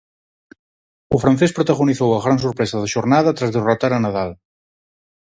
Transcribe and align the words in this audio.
O 1.15 1.17
francés 1.23 1.55
protagonizou 1.57 2.09
a 2.13 2.23
gran 2.25 2.37
sorpresa 2.45 2.75
da 2.81 2.91
xornada 2.95 3.35
tras 3.37 3.53
derrotar 3.55 3.91
a 3.93 4.01
Nadal. 4.05 4.31